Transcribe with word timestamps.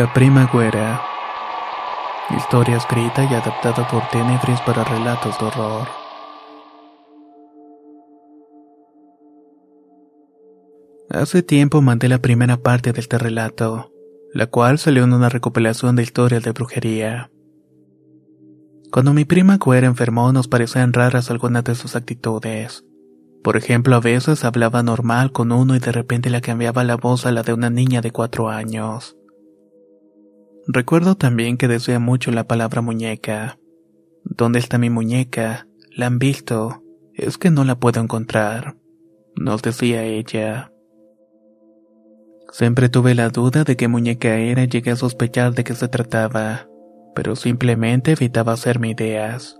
La 0.00 0.10
prima 0.14 0.48
güera. 0.50 1.02
Historia 2.34 2.78
escrita 2.78 3.22
y 3.22 3.34
adaptada 3.34 3.86
por 3.86 4.02
Tenebris 4.08 4.58
para 4.62 4.82
relatos 4.82 5.38
de 5.38 5.44
horror. 5.44 5.88
Hace 11.10 11.42
tiempo 11.42 11.82
mandé 11.82 12.08
la 12.08 12.18
primera 12.18 12.56
parte 12.56 12.94
de 12.94 13.00
este 13.00 13.18
relato, 13.18 13.92
la 14.32 14.46
cual 14.46 14.78
salió 14.78 15.04
en 15.04 15.12
una 15.12 15.28
recopilación 15.28 15.96
de 15.96 16.02
historias 16.04 16.44
de 16.44 16.52
brujería. 16.52 17.30
Cuando 18.90 19.12
mi 19.12 19.26
prima 19.26 19.58
güera 19.58 19.86
enfermó 19.86 20.32
nos 20.32 20.48
parecían 20.48 20.94
raras 20.94 21.30
algunas 21.30 21.64
de 21.64 21.74
sus 21.74 21.94
actitudes. 21.94 22.86
Por 23.44 23.58
ejemplo, 23.58 23.96
a 23.96 24.00
veces 24.00 24.46
hablaba 24.46 24.82
normal 24.82 25.30
con 25.30 25.52
uno 25.52 25.76
y 25.76 25.78
de 25.78 25.92
repente 25.92 26.30
le 26.30 26.40
cambiaba 26.40 26.84
la 26.84 26.96
voz 26.96 27.26
a 27.26 27.32
la 27.32 27.42
de 27.42 27.52
una 27.52 27.68
niña 27.68 28.00
de 28.00 28.12
cuatro 28.12 28.48
años. 28.48 29.18
Recuerdo 30.72 31.16
también 31.16 31.56
que 31.56 31.66
decía 31.66 31.98
mucho 31.98 32.30
la 32.30 32.44
palabra 32.44 32.80
muñeca. 32.80 33.58
¿Dónde 34.22 34.60
está 34.60 34.78
mi 34.78 34.88
muñeca? 34.88 35.66
¿La 35.96 36.06
han 36.06 36.20
visto? 36.20 36.84
Es 37.12 37.38
que 37.38 37.50
no 37.50 37.64
la 37.64 37.80
puedo 37.80 38.00
encontrar. 38.00 38.76
Nos 39.34 39.62
decía 39.62 40.04
ella. 40.04 40.70
Siempre 42.52 42.88
tuve 42.88 43.16
la 43.16 43.30
duda 43.30 43.64
de 43.64 43.76
qué 43.76 43.88
muñeca 43.88 44.36
era 44.36 44.62
y 44.62 44.68
llegué 44.68 44.92
a 44.92 44.96
sospechar 44.96 45.54
de 45.54 45.64
qué 45.64 45.74
se 45.74 45.88
trataba, 45.88 46.68
pero 47.16 47.34
simplemente 47.34 48.12
evitaba 48.12 48.52
hacerme 48.52 48.90
ideas. 48.90 49.58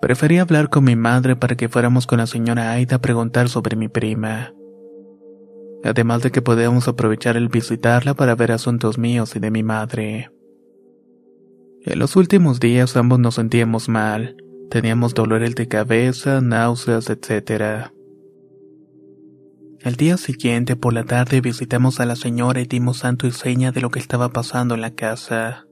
Preferí 0.00 0.38
hablar 0.38 0.70
con 0.70 0.84
mi 0.84 0.96
madre 0.96 1.36
para 1.36 1.54
que 1.54 1.68
fuéramos 1.68 2.06
con 2.06 2.16
la 2.16 2.26
señora 2.26 2.72
Aida 2.72 2.96
a 2.96 3.00
preguntar 3.02 3.50
sobre 3.50 3.76
mi 3.76 3.88
prima 3.88 4.54
además 5.84 6.22
de 6.22 6.30
que 6.30 6.42
podíamos 6.42 6.88
aprovechar 6.88 7.36
el 7.36 7.48
visitarla 7.48 8.14
para 8.14 8.34
ver 8.34 8.52
asuntos 8.52 8.98
míos 8.98 9.36
y 9.36 9.40
de 9.40 9.50
mi 9.50 9.62
madre. 9.62 10.30
En 11.82 11.98
los 11.98 12.16
últimos 12.16 12.58
días 12.58 12.96
ambos 12.96 13.18
nos 13.18 13.36
sentíamos 13.36 13.88
mal, 13.88 14.36
teníamos 14.70 15.14
dolores 15.14 15.54
de 15.54 15.68
cabeza, 15.68 16.40
náuseas, 16.40 17.08
etc. 17.10 17.90
El 19.80 19.94
día 19.94 20.16
siguiente 20.16 20.74
por 20.74 20.92
la 20.92 21.04
tarde 21.04 21.40
visitamos 21.40 22.00
a 22.00 22.06
la 22.06 22.16
señora 22.16 22.60
y 22.60 22.66
dimos 22.66 22.98
santo 22.98 23.26
y 23.28 23.32
seña 23.32 23.70
de 23.70 23.80
lo 23.80 23.90
que 23.90 24.00
estaba 24.00 24.30
pasando 24.30 24.74
en 24.74 24.80
la 24.80 24.90
casa. 24.90 25.66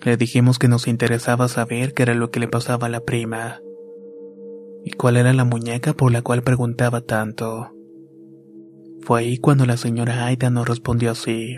Le 0.00 0.16
dijimos 0.16 0.58
que 0.58 0.68
nos 0.68 0.88
interesaba 0.88 1.48
saber 1.48 1.92
qué 1.92 2.04
era 2.04 2.14
lo 2.14 2.30
que 2.30 2.40
le 2.40 2.48
pasaba 2.48 2.86
a 2.86 2.90
la 2.90 3.00
prima 3.00 3.60
y 4.84 4.92
cuál 4.92 5.18
era 5.18 5.32
la 5.32 5.44
muñeca 5.44 5.92
por 5.92 6.10
la 6.12 6.22
cual 6.22 6.42
preguntaba 6.42 7.02
tanto. 7.02 7.74
Fue 9.02 9.20
ahí 9.20 9.38
cuando 9.38 9.66
la 9.66 9.76
señora 9.76 10.26
Aida 10.26 10.50
nos 10.50 10.68
respondió 10.68 11.10
así. 11.12 11.56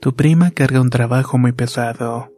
Tu 0.00 0.14
prima 0.14 0.50
carga 0.50 0.80
un 0.80 0.90
trabajo 0.90 1.38
muy 1.38 1.52
pesado. 1.52 2.30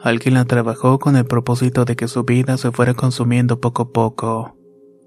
Alguien 0.00 0.34
la 0.34 0.44
trabajó 0.44 0.98
con 0.98 1.16
el 1.16 1.24
propósito 1.24 1.84
de 1.84 1.96
que 1.96 2.08
su 2.08 2.24
vida 2.24 2.56
se 2.56 2.70
fuera 2.70 2.94
consumiendo 2.94 3.60
poco 3.60 3.82
a 3.82 3.92
poco, 3.92 4.56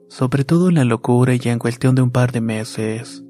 sobre 0.10 0.44
todo 0.44 0.70
en 0.70 0.76
la 0.76 0.84
locura 0.84 1.34
y 1.36 1.42
en 1.46 1.60
cuestión 1.60 1.96
de 1.96 2.02
un 2.02 2.12
par 2.12 2.32
de 2.32 2.42
meses. 2.42 3.24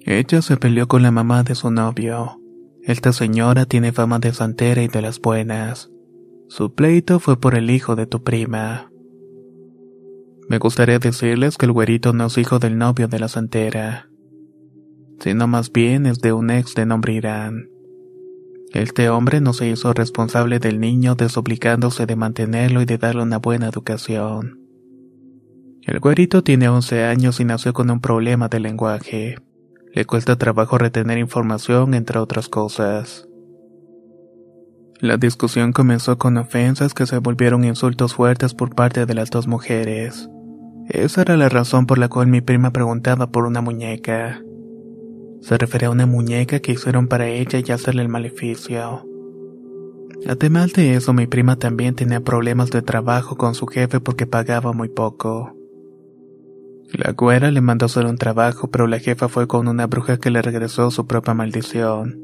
Ella 0.00 0.42
se 0.42 0.56
peleó 0.56 0.88
con 0.88 1.02
la 1.02 1.10
mamá 1.10 1.42
de 1.42 1.54
su 1.54 1.70
novio. 1.70 2.40
Esta 2.82 3.12
señora 3.12 3.66
tiene 3.66 3.92
fama 3.92 4.18
de 4.18 4.32
santera 4.32 4.82
y 4.82 4.88
de 4.88 5.02
las 5.02 5.20
buenas. 5.20 5.90
Su 6.48 6.74
pleito 6.74 7.20
fue 7.20 7.38
por 7.38 7.54
el 7.54 7.70
hijo 7.70 7.94
de 7.94 8.06
tu 8.06 8.22
prima. 8.22 8.90
Me 10.48 10.58
gustaría 10.58 10.98
decirles 10.98 11.58
que 11.58 11.66
el 11.66 11.72
güerito 11.72 12.14
no 12.14 12.26
es 12.26 12.38
hijo 12.38 12.58
del 12.58 12.78
novio 12.78 13.06
de 13.06 13.18
la 13.18 13.28
santera, 13.28 14.08
sino 15.20 15.46
más 15.46 15.70
bien 15.72 16.06
es 16.06 16.20
de 16.20 16.32
un 16.32 16.50
ex 16.50 16.74
de 16.74 16.86
nombre 16.86 17.12
Irán. 17.12 17.68
Este 18.72 19.10
hombre 19.10 19.40
no 19.40 19.52
se 19.52 19.68
hizo 19.68 19.92
responsable 19.92 20.58
del 20.58 20.80
niño 20.80 21.14
desoblicándose 21.14 22.06
de 22.06 22.16
mantenerlo 22.16 22.80
y 22.80 22.86
de 22.86 22.96
darle 22.96 23.22
una 23.22 23.38
buena 23.38 23.68
educación. 23.68 24.58
El 25.82 26.00
güerito 26.00 26.42
tiene 26.42 26.68
11 26.68 27.04
años 27.04 27.40
y 27.40 27.44
nació 27.44 27.72
con 27.72 27.90
un 27.90 28.00
problema 28.00 28.48
de 28.48 28.60
lenguaje. 28.60 29.36
Le 29.94 30.04
cuesta 30.04 30.36
trabajo 30.36 30.78
retener 30.78 31.18
información, 31.18 31.94
entre 31.94 32.18
otras 32.18 32.48
cosas. 32.48 33.26
La 35.00 35.16
discusión 35.16 35.72
comenzó 35.72 36.18
con 36.18 36.36
ofensas 36.36 36.92
que 36.92 37.06
se 37.06 37.18
volvieron 37.18 37.64
insultos 37.64 38.14
fuertes 38.14 38.52
por 38.52 38.74
parte 38.74 39.06
de 39.06 39.14
las 39.14 39.30
dos 39.30 39.46
mujeres. 39.46 40.28
Esa 40.88 41.20
era 41.20 41.36
la 41.36 41.50
razón 41.50 41.86
por 41.86 41.98
la 41.98 42.08
cual 42.08 42.28
mi 42.28 42.40
prima 42.40 42.72
preguntaba 42.72 43.30
por 43.30 43.44
una 43.44 43.60
muñeca. 43.60 44.42
Se 45.42 45.58
refería 45.58 45.88
a 45.88 45.92
una 45.92 46.06
muñeca 46.06 46.60
que 46.60 46.72
hicieron 46.72 47.08
para 47.08 47.28
ella 47.28 47.60
y 47.64 47.70
hacerle 47.70 48.00
el 48.00 48.08
maleficio. 48.08 49.04
Además 50.26 50.72
de 50.72 50.94
eso, 50.94 51.12
mi 51.12 51.26
prima 51.26 51.56
también 51.56 51.94
tenía 51.94 52.20
problemas 52.20 52.70
de 52.70 52.80
trabajo 52.80 53.36
con 53.36 53.54
su 53.54 53.66
jefe 53.66 54.00
porque 54.00 54.26
pagaba 54.26 54.72
muy 54.72 54.88
poco. 54.88 55.54
La 56.92 57.12
güera 57.12 57.50
le 57.50 57.60
mandó 57.60 57.84
hacer 57.84 58.06
un 58.06 58.16
trabajo, 58.16 58.70
pero 58.70 58.86
la 58.86 58.98
jefa 58.98 59.28
fue 59.28 59.46
con 59.46 59.68
una 59.68 59.86
bruja 59.86 60.16
que 60.16 60.30
le 60.30 60.40
regresó 60.40 60.90
su 60.90 61.06
propia 61.06 61.34
maldición, 61.34 62.22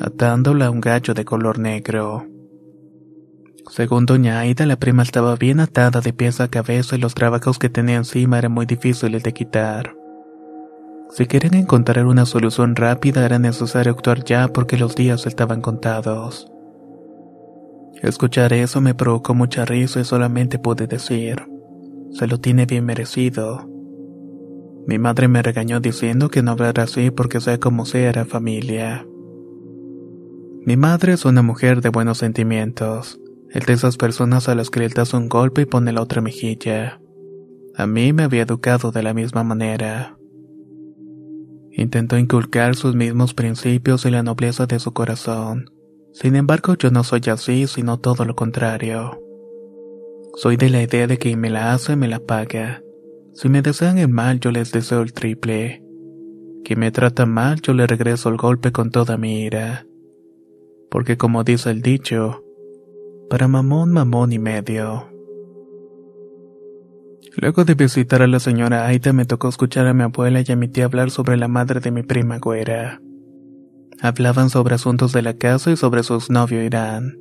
atándola 0.00 0.66
a 0.66 0.70
un 0.70 0.80
gallo 0.80 1.12
de 1.12 1.26
color 1.26 1.58
negro. 1.58 2.26
Según 3.70 4.06
doña 4.06 4.40
Aida, 4.40 4.64
la 4.66 4.76
prima 4.76 5.02
estaba 5.02 5.36
bien 5.36 5.60
atada 5.60 6.00
de 6.00 6.12
pies 6.12 6.40
a 6.40 6.48
cabeza 6.48 6.96
y 6.96 6.98
los 6.98 7.14
trabajos 7.14 7.58
que 7.58 7.68
tenía 7.68 7.96
encima 7.96 8.38
eran 8.38 8.52
muy 8.52 8.66
difíciles 8.66 9.22
de 9.22 9.32
quitar. 9.32 9.94
Si 11.10 11.26
querían 11.26 11.54
encontrar 11.54 12.06
una 12.06 12.26
solución 12.26 12.76
rápida 12.76 13.24
era 13.24 13.38
necesario 13.38 13.92
actuar 13.92 14.24
ya 14.24 14.48
porque 14.48 14.78
los 14.78 14.94
días 14.94 15.26
estaban 15.26 15.60
contados. 15.60 16.50
Escuchar 18.02 18.52
eso 18.52 18.80
me 18.80 18.94
provocó 18.94 19.34
mucha 19.34 19.64
risa 19.64 20.00
y 20.00 20.04
solamente 20.04 20.58
pude 20.58 20.86
decir, 20.86 21.46
se 22.12 22.26
lo 22.26 22.38
tiene 22.38 22.64
bien 22.64 22.84
merecido. 22.84 23.68
Mi 24.86 24.98
madre 24.98 25.28
me 25.28 25.42
regañó 25.42 25.80
diciendo 25.80 26.30
que 26.30 26.42
no 26.42 26.52
hablara 26.52 26.84
así 26.84 27.10
porque 27.10 27.40
sea 27.40 27.58
como 27.58 27.84
sea 27.84 28.08
era 28.08 28.24
familia. 28.24 29.06
Mi 30.64 30.76
madre 30.76 31.14
es 31.14 31.24
una 31.24 31.42
mujer 31.42 31.82
de 31.82 31.90
buenos 31.90 32.18
sentimientos 32.18 33.20
el 33.50 33.62
de 33.64 33.72
esas 33.72 33.96
personas 33.96 34.48
a 34.48 34.54
las 34.54 34.70
que 34.70 34.80
le 34.80 34.88
das 34.88 35.14
un 35.14 35.28
golpe 35.28 35.62
y 35.62 35.66
pone 35.66 35.92
la 35.92 36.02
otra 36.02 36.20
mejilla. 36.20 37.00
A 37.74 37.86
mí 37.86 38.12
me 38.12 38.24
había 38.24 38.42
educado 38.42 38.90
de 38.90 39.02
la 39.02 39.14
misma 39.14 39.44
manera. 39.44 40.18
Intentó 41.70 42.18
inculcar 42.18 42.74
sus 42.74 42.94
mismos 42.94 43.34
principios 43.34 44.04
y 44.04 44.10
la 44.10 44.22
nobleza 44.22 44.66
de 44.66 44.80
su 44.80 44.92
corazón. 44.92 45.70
Sin 46.12 46.34
embargo, 46.34 46.74
yo 46.74 46.90
no 46.90 47.04
soy 47.04 47.22
así, 47.30 47.66
sino 47.66 47.98
todo 47.98 48.24
lo 48.24 48.34
contrario. 48.34 49.22
Soy 50.34 50.56
de 50.56 50.70
la 50.70 50.82
idea 50.82 51.06
de 51.06 51.18
que 51.18 51.28
quien 51.28 51.40
me 51.40 51.50
la 51.50 51.72
hace, 51.72 51.94
me 51.94 52.08
la 52.08 52.18
paga. 52.18 52.82
Si 53.34 53.48
me 53.48 53.62
desean 53.62 53.98
el 53.98 54.08
mal, 54.08 54.40
yo 54.40 54.50
les 54.50 54.72
deseo 54.72 55.02
el 55.02 55.12
triple. 55.12 55.84
Quien 56.64 56.80
me 56.80 56.90
trata 56.90 57.24
mal, 57.24 57.60
yo 57.62 57.72
le 57.72 57.86
regreso 57.86 58.28
el 58.28 58.36
golpe 58.36 58.72
con 58.72 58.90
toda 58.90 59.16
mi 59.16 59.42
ira. 59.42 59.86
Porque 60.90 61.16
como 61.16 61.44
dice 61.44 61.70
el 61.70 61.82
dicho, 61.82 62.42
para 63.28 63.48
mamón, 63.48 63.92
mamón 63.92 64.32
y 64.32 64.38
medio. 64.38 65.08
Luego 67.36 67.64
de 67.64 67.74
visitar 67.74 68.22
a 68.22 68.26
la 68.26 68.40
señora 68.40 68.86
Aida 68.86 69.12
me 69.12 69.24
tocó 69.24 69.48
escuchar 69.48 69.86
a 69.86 69.94
mi 69.94 70.02
abuela 70.02 70.42
y 70.44 70.50
a 70.50 70.56
mi 70.56 70.66
tía 70.68 70.86
hablar 70.86 71.10
sobre 71.10 71.36
la 71.36 71.46
madre 71.46 71.80
de 71.80 71.90
mi 71.90 72.02
prima 72.02 72.38
güera. 72.38 73.00
Hablaban 74.00 74.50
sobre 74.50 74.74
asuntos 74.74 75.12
de 75.12 75.22
la 75.22 75.34
casa 75.34 75.70
y 75.70 75.76
sobre 75.76 76.02
su 76.02 76.20
novio 76.30 76.64
Irán. 76.64 77.18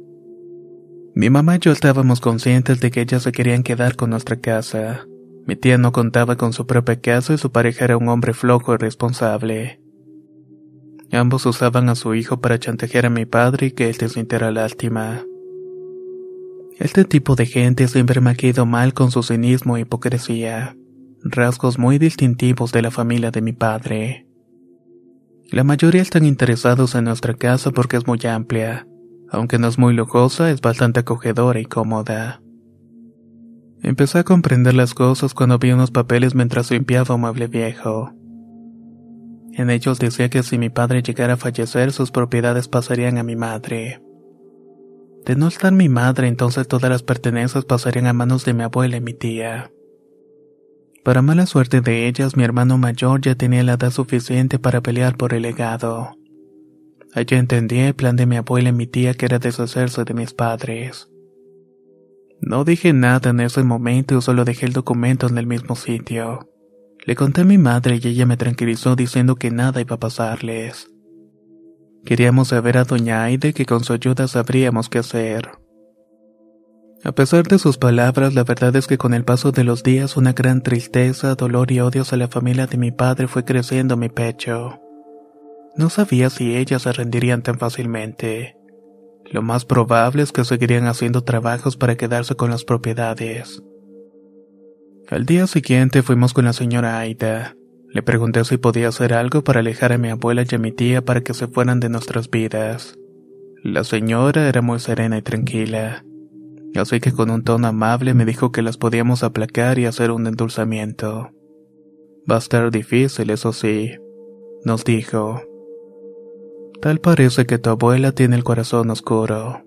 Mi 1.14 1.30
mamá 1.30 1.58
y 1.58 1.60
yo 1.60 1.72
estábamos 1.72 2.22
conscientes 2.22 2.80
de 2.80 2.92
que 2.92 3.02
ellas 3.02 3.24
se 3.24 3.32
querían 3.32 3.64
quedar 3.64 3.96
con 3.96 4.12
nuestra 4.12 4.38
casa. 4.38 5.06
Mi 5.46 5.56
tía 5.56 5.78
no 5.78 5.92
contaba 5.92 6.36
con 6.36 6.54
su 6.54 6.68
propia 6.68 7.00
casa 7.00 7.34
y 7.34 7.38
su 7.38 7.52
pareja 7.52 7.86
era 7.86 7.98
un 7.98 8.08
hombre 8.10 8.34
flojo 8.34 8.74
y 8.74 8.78
responsable. 8.78 9.82
Ambos 11.12 11.46
usaban 11.46 11.90
a 11.90 11.96
su 11.96 12.16
hijo 12.16 12.42
para 12.42 12.60
chantajear 12.60 13.06
a 13.06 13.10
mi 13.10 13.26
padre 13.26 13.68
y 13.68 13.72
que 13.72 13.90
él 13.90 13.98
te 13.98 14.10
sintiera 14.10 14.52
lástima. 14.52 15.24
Este 16.80 17.06
tipo 17.06 17.36
de 17.36 17.48
gente 17.48 17.88
siempre 17.88 18.22
me 18.22 18.30
ha 18.30 18.36
quedado 18.36 18.68
mal 18.68 18.94
con 18.94 19.10
su 19.10 19.24
cinismo 19.24 19.78
e 19.78 19.82
hipocresía, 19.82 20.78
rasgos 21.24 21.80
muy 21.80 21.98
distintivos 21.98 22.72
de 22.72 22.84
la 22.84 22.92
familia 22.92 23.32
de 23.32 23.42
mi 23.42 23.52
padre. 23.52 24.28
La 25.50 25.64
mayoría 25.64 26.04
están 26.04 26.24
interesados 26.24 26.94
en 26.94 27.06
nuestra 27.06 27.34
casa 27.34 27.72
porque 27.72 27.98
es 27.98 28.06
muy 28.06 28.20
amplia, 28.28 28.86
aunque 29.32 29.58
no 29.58 29.68
es 29.68 29.80
muy 29.80 29.96
lujosa, 29.96 30.52
es 30.52 30.62
bastante 30.62 31.00
acogedora 31.00 31.60
y 31.60 31.66
cómoda. 31.66 32.42
Empecé 33.82 34.20
a 34.20 34.24
comprender 34.24 34.76
las 34.76 34.94
cosas 34.94 35.34
cuando 35.34 35.58
vi 35.58 35.72
unos 35.72 35.90
papeles 35.90 36.36
mientras 36.36 36.70
limpiaba 36.70 37.16
un 37.16 37.22
mueble 37.22 37.48
viejo. 37.48 38.12
En 39.54 39.72
ellos 39.72 39.98
decía 39.98 40.30
que 40.30 40.44
si 40.44 40.60
mi 40.60 40.70
padre 40.70 41.02
llegara 41.02 41.34
a 41.34 41.38
fallecer, 41.38 41.92
sus 41.92 42.12
propiedades 42.12 42.68
pasarían 42.68 43.18
a 43.18 43.24
mi 43.24 43.36
madre. 43.36 44.00
De 45.28 45.36
no 45.36 45.50
estar 45.50 45.74
mi 45.74 45.90
madre, 45.90 46.30
entonces 46.30 46.70
todas 46.70 46.90
las 46.90 47.04
pertenencias 47.04 47.66
pasarían 47.66 48.08
a 48.08 48.14
manos 48.14 48.46
de 48.46 48.54
mi 48.54 48.64
abuela 48.64 48.96
y 48.96 49.02
mi 49.02 49.14
tía. 49.14 49.74
Para 51.04 51.22
mala 51.22 51.46
suerte 51.46 51.82
de 51.82 52.08
ellas, 52.08 52.38
mi 52.38 52.46
hermano 52.46 52.78
mayor 52.78 53.20
ya 53.20 53.36
tenía 53.36 53.62
la 53.64 53.74
edad 53.74 53.92
suficiente 53.92 54.58
para 54.58 54.80
pelear 54.80 55.18
por 55.18 55.34
el 55.34 55.42
legado. 55.42 56.12
Allí 57.14 57.36
entendí 57.36 57.80
el 57.80 57.94
plan 57.94 58.16
de 58.16 58.26
mi 58.26 58.38
abuela 58.38 58.70
y 58.70 58.72
mi 58.72 58.88
tía 58.88 59.16
que 59.16 59.26
era 59.26 59.38
deshacerse 59.38 60.06
de 60.06 60.14
mis 60.14 60.34
padres. 60.34 61.10
No 62.40 62.64
dije 62.64 62.94
nada 62.94 63.32
en 63.32 63.42
ese 63.42 63.64
momento 63.64 64.18
y 64.18 64.22
solo 64.22 64.46
dejé 64.46 64.66
el 64.66 64.72
documento 64.72 65.28
en 65.28 65.38
el 65.38 65.46
mismo 65.46 65.76
sitio. 65.76 66.50
Le 67.06 67.18
conté 67.18 67.42
a 67.42 67.46
mi 67.46 67.58
madre 67.58 68.00
y 68.02 68.08
ella 68.08 68.26
me 68.26 68.38
tranquilizó 68.38 68.96
diciendo 68.96 69.36
que 69.36 69.52
nada 69.52 69.82
iba 69.82 69.98
a 69.98 70.00
pasarles. 70.00 70.90
Queríamos 72.08 72.48
saber 72.48 72.78
a 72.78 72.86
doña 72.86 73.26
Aide 73.26 73.52
que 73.52 73.66
con 73.66 73.84
su 73.84 73.92
ayuda 73.92 74.30
sabríamos 74.30 74.88
qué 74.88 75.00
hacer. 75.00 75.50
A 77.04 77.12
pesar 77.12 77.46
de 77.50 77.60
sus 77.60 77.78
palabras, 77.78 78.34
la 78.34 78.46
verdad 78.46 78.74
es 78.78 78.88
que 78.88 78.98
con 78.98 79.14
el 79.14 79.26
paso 79.26 79.52
de 79.52 79.66
los 79.66 79.84
días 79.84 80.16
una 80.16 80.32
gran 80.32 80.64
tristeza, 80.64 81.36
dolor 81.36 81.70
y 81.70 81.82
odios 81.82 82.14
a 82.14 82.16
la 82.16 82.30
familia 82.30 82.66
de 82.66 82.78
mi 82.78 82.92
padre 82.92 83.28
fue 83.28 83.44
creciendo 83.44 83.96
en 83.96 84.00
mi 84.00 84.08
pecho. 84.08 84.80
No 85.76 85.90
sabía 85.90 86.30
si 86.30 86.56
ellas 86.56 86.84
se 86.84 86.94
rendirían 86.94 87.44
tan 87.44 87.60
fácilmente. 87.60 88.56
Lo 89.30 89.42
más 89.42 89.66
probable 89.66 90.24
es 90.24 90.32
que 90.32 90.46
seguirían 90.46 90.88
haciendo 90.88 91.26
trabajos 91.26 91.76
para 91.76 91.98
quedarse 91.98 92.36
con 92.36 92.52
las 92.52 92.64
propiedades. 92.64 93.62
Al 95.10 95.26
día 95.26 95.46
siguiente 95.46 96.04
fuimos 96.04 96.34
con 96.34 96.46
la 96.46 96.54
señora 96.54 97.00
Aida. 97.00 97.58
Le 97.90 98.04
pregunté 98.04 98.44
si 98.44 98.58
podía 98.58 98.90
hacer 98.90 99.14
algo 99.14 99.44
para 99.44 99.62
alejar 99.62 99.94
a 99.94 99.98
mi 99.98 100.10
abuela 100.10 100.44
y 100.50 100.56
a 100.56 100.60
mi 100.60 100.72
tía 100.72 101.04
para 101.04 101.22
que 101.22 101.34
se 101.34 101.48
fueran 101.48 101.80
de 101.80 101.90
nuestras 101.90 102.30
vidas. 102.30 102.98
La 103.64 103.84
señora 103.84 104.48
era 104.48 104.62
muy 104.62 104.80
serena 104.80 105.18
y 105.18 105.22
tranquila, 105.22 106.06
así 106.76 107.00
que 107.00 107.12
con 107.12 107.30
un 107.30 107.44
tono 107.44 107.68
amable 107.68 108.14
me 108.14 108.26
dijo 108.26 108.52
que 108.52 108.62
las 108.62 108.78
podíamos 108.78 109.24
aplacar 109.24 109.80
y 109.80 109.86
hacer 109.86 110.12
un 110.12 110.28
endulzamiento. 110.28 111.32
Va 112.30 112.36
a 112.36 112.40
estar 112.40 112.70
difícil, 112.72 113.30
eso 113.30 113.54
sí, 113.54 113.92
nos 114.64 114.84
dijo. 114.84 115.42
Tal 116.82 117.00
parece 117.00 117.46
que 117.46 117.58
tu 117.58 117.70
abuela 117.70 118.12
tiene 118.12 118.36
el 118.36 118.44
corazón 118.44 118.90
oscuro. 118.90 119.64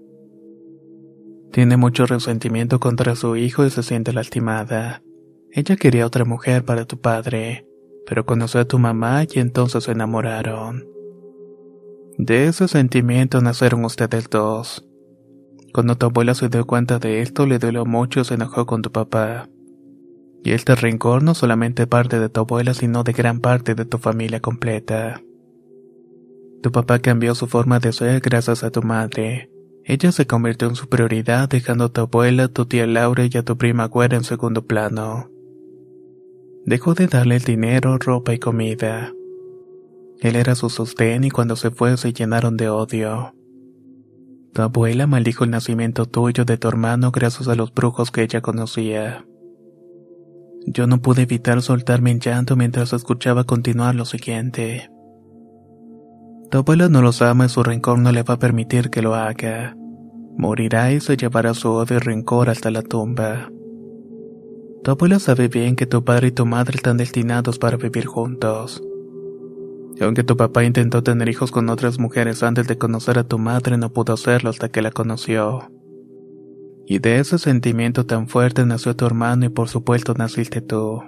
Tiene 1.53 1.77
mucho 1.77 2.07
resentimiento 2.07 2.79
contra 2.79 3.17
su 3.17 3.35
hijo 3.37 3.65
y 3.65 3.71
se 3.71 3.83
siente 3.83 4.13
lastimada. 4.13 5.03
Ella 5.51 5.75
quería 5.77 6.07
otra 6.07 6.25
mujer 6.25 6.65
para 6.65 6.85
tu 6.85 7.01
padre, 7.01 7.67
pero 8.11 8.27
conoció 8.27 8.59
a 8.59 8.65
tu 8.65 8.81
mamá 8.81 9.23
y 9.33 9.39
entonces 9.39 9.85
se 9.85 9.93
enamoraron. 9.93 10.85
De 12.19 12.47
ese 12.47 12.67
sentimiento 12.67 13.41
nacieron 13.41 13.85
ustedes 13.85 14.29
dos. 14.29 14.85
Cuando 15.73 15.95
tu 15.95 16.07
abuela 16.07 16.35
se 16.35 16.49
dio 16.49 16.67
cuenta 16.67 16.99
de 16.99 17.23
esto, 17.23 17.47
le 17.47 17.61
dolió 17.61 17.87
mucho 17.87 18.19
y 18.19 18.25
se 18.25 18.35
enojó 18.35 18.67
con 18.67 18.83
tu 18.83 18.91
papá. 18.91 19.49
Y 20.43 20.51
este 20.51 20.75
rencor 20.75 21.23
no 21.23 21.35
solamente 21.35 21.87
parte 21.87 22.19
de 22.19 22.29
tu 22.29 22.41
abuela, 22.41 22.75
sino 22.75 23.05
de 23.05 23.13
gran 23.13 23.39
parte 23.39 23.77
de 23.77 23.85
tu 23.85 23.99
familia 23.99 24.41
completa. 24.41 25.23
Tu 26.65 26.73
papá 26.73 26.99
cambió 26.99 27.37
su 27.37 27.47
forma 27.47 27.79
de 27.79 27.93
ser 27.93 28.19
gracias 28.19 28.65
a 28.65 28.73
tu 28.73 28.83
madre. 28.83 29.53
Ella 29.85 30.11
se 30.11 30.27
convirtió 30.27 30.67
en 30.67 30.75
su 30.75 30.89
prioridad, 30.89 31.49
dejando 31.49 31.85
a 31.85 31.93
tu 31.93 32.01
abuela, 32.01 32.49
tu 32.49 32.67
tía 32.67 32.89
Laura 32.89 33.25
y 33.31 33.39
a 33.39 33.45
tu 33.45 33.57
prima 33.57 33.85
Güera 33.85 34.17
en 34.17 34.25
segundo 34.25 34.67
plano. 34.67 35.30
Dejó 36.67 36.95
de 36.95 37.07
darle 37.07 37.37
el 37.37 37.43
dinero, 37.43 37.97
ropa 37.99 38.35
y 38.35 38.39
comida. 38.39 39.13
Él 40.21 40.37
era 40.37 40.55
su 40.55 40.69
sostén 40.69 41.25
y 41.25 41.31
cuando 41.31 41.57
se 41.57 41.71
fue 41.71 41.97
se 41.97 42.13
llenaron 42.13 42.57
de 42.57 42.69
odio. 42.69 43.35
Tu 44.53 44.63
abuela 44.63 45.07
maldijo 45.07 45.45
el 45.45 45.51
nacimiento 45.51 46.07
tuyo 46.07 46.45
de 46.45 46.59
tu 46.59 46.69
hermano 46.69 47.11
gracias 47.13 47.49
a 47.49 47.55
los 47.55 47.73
brujos 47.73 48.11
que 48.11 48.23
ella 48.23 48.43
conocía. 48.43 49.25
Yo 50.67 50.87
no 50.87 51.01
pude 51.01 51.23
evitar 51.23 51.63
soltarme 51.63 52.11
en 52.11 52.21
llanto 52.21 52.57
mientras 52.57 52.93
escuchaba 52.93 53.45
continuar 53.45 53.95
lo 53.95 54.05
siguiente. 54.05 54.91
Tu 56.51 56.59
abuela 56.59 56.89
no 56.89 57.01
los 57.01 57.23
ama 57.23 57.47
y 57.47 57.49
su 57.49 57.63
rencor 57.63 57.99
no 57.99 58.13
le 58.13 58.23
va 58.23 58.35
a 58.35 58.39
permitir 58.39 58.91
que 58.91 59.03
lo 59.03 59.15
haga. 59.15 59.77
Morirá 60.37 60.93
y 60.93 61.01
se 61.01 61.17
llevará 61.17 61.55
su 61.55 61.71
odio 61.71 61.97
y 61.97 62.01
rencor 62.01 62.51
hasta 62.51 62.71
la 62.71 62.83
tumba. 62.83 63.51
Tu 64.83 64.91
abuela 64.91 65.19
sabe 65.19 65.49
bien 65.49 65.77
que 65.77 65.87
tu 65.87 66.05
padre 66.05 66.29
y 66.29 66.33
tu 66.33 66.47
madre 66.47 66.77
están 66.77 66.97
destinados 66.97 67.59
para 67.59 67.77
vivir 67.77 68.07
juntos. 68.07 68.83
Y 69.95 70.03
aunque 70.03 70.25
tu 70.25 70.39
papá 70.39 70.65
intentó 70.65 71.03
tener 71.03 71.29
hijos 71.29 71.51
con 71.51 71.69
otras 71.69 71.99
mujeres 71.99 72.43
antes 72.43 72.67
de 72.67 72.79
conocer 72.79 73.19
a 73.19 73.25
tu 73.25 73.39
madre, 73.39 73.77
no 73.77 73.93
pudo 73.93 74.15
hacerlo 74.15 74.49
hasta 74.49 74.71
que 74.71 74.81
la 74.81 74.91
conoció. 74.91 75.71
Y 76.87 76.99
de 76.99 77.19
ese 77.19 77.39
sentimiento 77.39 78.07
tan 78.07 78.27
fuerte 78.27 78.65
nació 78.65 78.97
tu 78.97 79.05
hermano 79.05 79.45
y 79.45 79.51
por 79.51 79.69
supuesto 79.69 80.15
naciste 80.15 80.63
tú. 80.63 81.03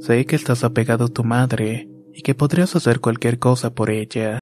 Sé 0.00 0.26
que 0.26 0.36
estás 0.36 0.62
apegado 0.62 1.06
a 1.06 1.08
tu 1.08 1.24
madre 1.24 1.88
y 2.12 2.20
que 2.20 2.34
podrías 2.34 2.76
hacer 2.76 3.00
cualquier 3.00 3.38
cosa 3.38 3.74
por 3.74 3.88
ella. 3.88 4.41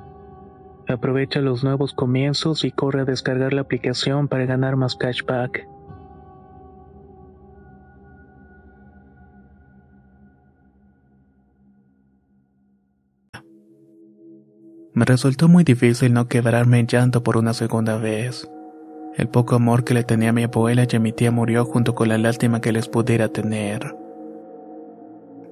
Aprovecha 0.87 1.39
los 1.41 1.63
nuevos 1.63 1.93
comienzos 1.93 2.63
y 2.65 2.71
corre 2.71 3.01
a 3.01 3.05
descargar 3.05 3.53
la 3.53 3.61
aplicación 3.61 4.27
para 4.27 4.45
ganar 4.45 4.75
más 4.75 4.95
cashback. 4.95 5.67
Me 14.93 15.05
resultó 15.05 15.47
muy 15.47 15.63
difícil 15.63 16.13
no 16.13 16.27
quebrarme 16.27 16.79
en 16.79 16.87
llanto 16.87 17.23
por 17.23 17.37
una 17.37 17.53
segunda 17.53 17.97
vez. 17.97 18.51
El 19.15 19.29
poco 19.29 19.55
amor 19.55 19.83
que 19.83 19.93
le 19.93 20.03
tenía 20.03 20.29
a 20.29 20.33
mi 20.33 20.43
abuela 20.43 20.85
y 20.89 20.95
a 20.95 20.99
mi 20.99 21.11
tía 21.13 21.31
murió 21.31 21.65
junto 21.65 21.95
con 21.95 22.09
la 22.09 22.17
lástima 22.17 22.59
que 22.59 22.71
les 22.71 22.87
pudiera 22.89 23.29
tener. 23.29 23.95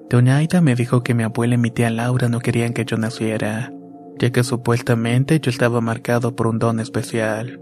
Doña 0.10 0.38
Aida 0.38 0.60
me 0.62 0.76
dijo 0.76 1.04
que 1.04 1.14
mi 1.14 1.24
abuela 1.24 1.56
y 1.56 1.58
mi 1.58 1.72
tía 1.72 1.90
Laura 1.90 2.30
no 2.30 2.40
querían 2.40 2.74
que 2.74 2.84
yo 2.84 2.98
naciera, 2.98 3.72
ya 4.18 4.32
que 4.32 4.44
supuestamente 4.44 5.40
yo 5.40 5.50
estaba 5.50 5.82
marcado 5.82 6.36
por 6.36 6.48
un 6.48 6.60
don 6.60 6.80
especial. 6.80 7.62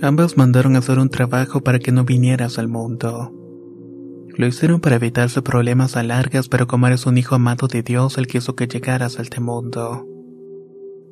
Ambas 0.00 0.36
mandaron 0.36 0.76
a 0.76 0.78
hacer 0.78 0.98
un 0.98 1.10
trabajo 1.10 1.60
para 1.60 1.80
que 1.80 1.92
no 1.92 2.04
vinieras 2.04 2.58
al 2.58 2.68
mundo. 2.68 3.34
Lo 4.36 4.46
hicieron 4.46 4.80
para 4.80 4.96
evitarse 4.96 5.42
problemas 5.42 5.96
a 5.96 6.04
largas, 6.04 6.48
pero 6.48 6.68
como 6.68 6.86
eres 6.86 7.06
un 7.06 7.18
hijo 7.18 7.34
amado 7.34 7.66
de 7.66 7.82
Dios, 7.82 8.16
Él 8.18 8.28
quiso 8.28 8.54
que 8.54 8.68
llegaras 8.68 9.18
a 9.18 9.22
este 9.22 9.40
mundo. 9.40 10.06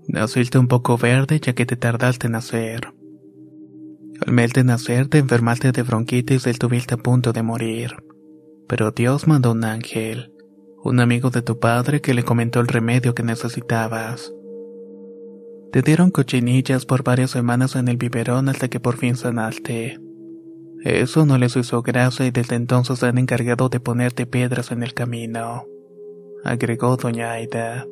Naciste 0.07 0.59
un 0.59 0.69
poco 0.69 0.97
verde 0.97 1.41
ya 1.41 1.53
que 1.53 1.67
te 1.67 1.77
tardaste 1.77 2.27
en 2.27 2.35
nacer. 2.35 2.93
Al 4.25 4.33
mes 4.33 4.53
de 4.53 4.63
nacer 4.63 5.09
te 5.09 5.19
enfermaste 5.19 5.73
de 5.73 5.83
bronquitis 5.83 6.47
y 6.47 6.51
estuviste 6.51 6.95
a 6.95 6.99
punto 6.99 7.33
de 7.33 7.43
morir. 7.43 7.97
Pero 8.69 8.93
Dios 8.93 9.27
mandó 9.27 9.51
un 9.51 9.65
ángel, 9.65 10.33
un 10.87 11.00
amigo 11.00 11.31
de 11.31 11.43
tu 11.43 11.59
padre 11.59 12.00
que 12.00 12.14
le 12.14 12.23
comentó 12.23 12.61
el 12.61 12.69
remedio 12.69 13.14
que 13.14 13.23
necesitabas. 13.23 14.33
Te 15.73 15.83
dieron 15.83 16.11
cochinillas 16.11 16.87
por 16.87 17.02
varias 17.02 17.33
semanas 17.33 17.76
en 17.76 17.88
el 17.88 17.97
biberón 17.97 18.49
hasta 18.49 18.69
que 18.69 18.81
por 18.81 18.97
fin 18.97 19.16
sanaste. 19.16 20.00
Eso 20.85 21.26
no 21.26 21.38
les 21.38 21.57
hizo 21.57 21.83
gracia 21.83 22.26
y 22.26 22.31
desde 22.31 22.55
entonces 22.55 23.00
se 23.00 23.07
han 23.07 23.19
encargado 23.19 23.69
de 23.69 23.81
ponerte 23.81 24.26
piedras 24.26 24.71
en 24.71 24.83
el 24.83 24.95
camino, 24.95 25.64
agregó 26.45 26.97
doña 26.97 27.33
Aida. 27.33 27.87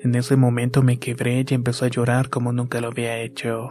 En 0.00 0.14
ese 0.14 0.36
momento 0.36 0.82
me 0.82 0.98
quebré 0.98 1.44
y 1.48 1.54
empezó 1.54 1.86
a 1.86 1.88
llorar 1.88 2.28
como 2.28 2.52
nunca 2.52 2.80
lo 2.80 2.88
había 2.88 3.18
hecho. 3.20 3.68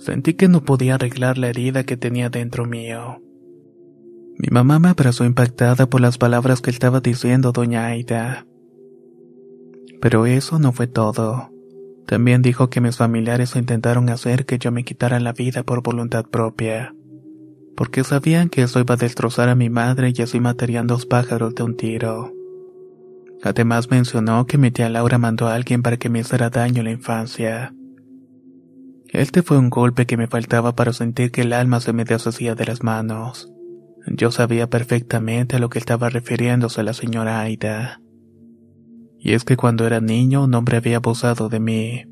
Sentí 0.00 0.34
que 0.34 0.48
no 0.48 0.64
podía 0.64 0.96
arreglar 0.96 1.38
la 1.38 1.48
herida 1.48 1.84
que 1.84 1.96
tenía 1.96 2.28
dentro 2.28 2.66
mío. 2.66 3.22
Mi 4.38 4.48
mamá 4.52 4.78
me 4.78 4.88
abrazó 4.88 5.24
impactada 5.24 5.90
por 5.90 6.00
las 6.00 6.16
palabras 6.16 6.60
que 6.60 6.70
estaba 6.70 7.00
diciendo 7.00 7.50
doña 7.50 7.86
Aida. 7.86 8.46
Pero 10.00 10.26
eso 10.26 10.60
no 10.60 10.70
fue 10.70 10.86
todo. 10.86 11.50
También 12.06 12.40
dijo 12.40 12.70
que 12.70 12.80
mis 12.80 12.96
familiares 12.96 13.56
intentaron 13.56 14.08
hacer 14.10 14.46
que 14.46 14.58
yo 14.58 14.70
me 14.70 14.84
quitara 14.84 15.18
la 15.18 15.32
vida 15.32 15.64
por 15.64 15.82
voluntad 15.82 16.24
propia, 16.24 16.94
porque 17.76 18.04
sabían 18.04 18.48
que 18.48 18.62
eso 18.62 18.78
iba 18.78 18.94
a 18.94 18.96
destrozar 18.98 19.48
a 19.48 19.56
mi 19.56 19.70
madre 19.70 20.12
y 20.16 20.22
así 20.22 20.38
matarían 20.38 20.86
dos 20.86 21.04
pájaros 21.04 21.56
de 21.56 21.64
un 21.64 21.76
tiro. 21.76 22.32
Además 23.42 23.90
mencionó 23.90 24.46
que 24.46 24.56
mi 24.56 24.70
tía 24.70 24.88
Laura 24.88 25.18
mandó 25.18 25.48
a 25.48 25.54
alguien 25.54 25.82
para 25.82 25.96
que 25.96 26.10
me 26.10 26.20
hiciera 26.20 26.48
daño 26.48 26.78
en 26.78 26.84
la 26.84 26.92
infancia. 26.92 27.74
Este 29.08 29.42
fue 29.42 29.58
un 29.58 29.68
golpe 29.68 30.06
que 30.06 30.16
me 30.16 30.28
faltaba 30.28 30.76
para 30.76 30.92
sentir 30.92 31.32
que 31.32 31.42
el 31.42 31.52
alma 31.52 31.80
se 31.80 31.92
me 31.92 32.04
deshacía 32.04 32.54
de 32.54 32.66
las 32.66 32.84
manos. 32.84 33.52
Yo 34.10 34.30
sabía 34.30 34.68
perfectamente 34.70 35.56
a 35.56 35.58
lo 35.58 35.68
que 35.68 35.78
estaba 35.78 36.08
refiriéndose 36.08 36.82
la 36.82 36.94
señora 36.94 37.40
Aida. 37.40 38.00
Y 39.18 39.32
es 39.32 39.44
que 39.44 39.56
cuando 39.56 39.86
era 39.86 40.00
niño 40.00 40.44
un 40.44 40.54
hombre 40.54 40.78
había 40.78 40.96
abusado 40.96 41.48
de 41.48 41.60
mí. 41.60 42.04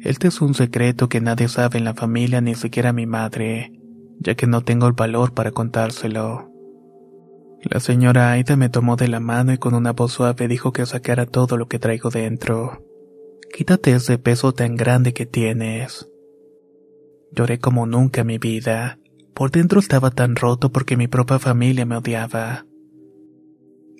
Este 0.00 0.28
es 0.28 0.40
un 0.40 0.54
secreto 0.54 1.08
que 1.08 1.20
nadie 1.20 1.48
sabe 1.48 1.78
en 1.78 1.84
la 1.84 1.94
familia, 1.94 2.40
ni 2.40 2.54
siquiera 2.54 2.92
mi 2.92 3.06
madre, 3.06 3.72
ya 4.20 4.36
que 4.36 4.46
no 4.46 4.62
tengo 4.62 4.86
el 4.86 4.92
valor 4.92 5.34
para 5.34 5.50
contárselo. 5.50 6.52
La 7.62 7.80
señora 7.80 8.30
Aida 8.30 8.54
me 8.54 8.68
tomó 8.68 8.94
de 8.94 9.08
la 9.08 9.18
mano 9.18 9.52
y 9.52 9.58
con 9.58 9.74
una 9.74 9.92
voz 9.92 10.12
suave 10.12 10.46
dijo 10.46 10.72
que 10.72 10.86
sacara 10.86 11.26
todo 11.26 11.56
lo 11.56 11.66
que 11.66 11.80
traigo 11.80 12.10
dentro. 12.10 12.84
Quítate 13.52 13.92
ese 13.92 14.18
peso 14.18 14.52
tan 14.52 14.76
grande 14.76 15.12
que 15.12 15.26
tienes. 15.26 16.08
Lloré 17.32 17.58
como 17.58 17.86
nunca 17.86 18.20
en 18.20 18.28
mi 18.28 18.38
vida. 18.38 19.00
Por 19.38 19.52
dentro 19.52 19.78
estaba 19.78 20.10
tan 20.10 20.34
roto 20.34 20.72
porque 20.72 20.96
mi 20.96 21.06
propia 21.06 21.38
familia 21.38 21.86
me 21.86 21.96
odiaba. 21.96 22.66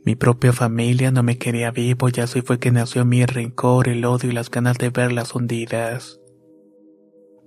Mi 0.04 0.16
propia 0.16 0.52
familia 0.52 1.12
no 1.12 1.22
me 1.22 1.38
quería 1.38 1.70
vivo 1.70 2.08
y 2.08 2.20
así 2.20 2.42
fue 2.42 2.58
que 2.58 2.72
nació 2.72 3.04
mi 3.04 3.24
rencor, 3.24 3.88
el 3.88 4.04
odio 4.04 4.30
y 4.30 4.32
las 4.32 4.50
ganas 4.50 4.78
de 4.78 4.90
verlas 4.90 5.36
hundidas. 5.36 6.18